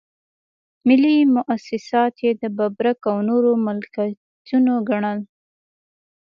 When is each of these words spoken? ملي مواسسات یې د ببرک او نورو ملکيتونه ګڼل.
ملي 0.87 1.15
مواسسات 1.35 2.13
یې 2.25 2.31
د 2.41 2.43
ببرک 2.57 2.99
او 3.11 3.17
نورو 3.29 3.51
ملکيتونه 3.65 4.71
ګڼل. 4.89 5.19